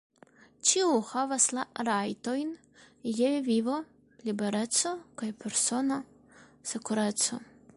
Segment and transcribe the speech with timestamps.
[0.67, 2.55] Ĉiu havas la rajtojn
[3.17, 3.75] je vivo,
[4.29, 6.01] libereco kaj persona
[6.73, 7.43] sekureco.